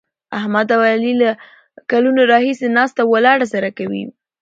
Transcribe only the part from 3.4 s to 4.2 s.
سره کوي.